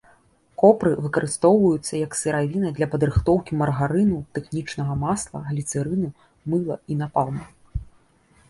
Копры 0.61 0.91
выкарыстоўваецца 1.07 1.93
як 2.05 2.11
сыравіна 2.21 2.71
для 2.79 2.87
падрыхтоўкі 2.93 3.59
маргарыну, 3.61 4.17
тэхнічнага 4.39 4.93
масла, 5.05 5.39
гліцэрына, 5.51 6.09
мыла 6.55 6.75
і 6.93 7.03
напалму. 7.05 7.45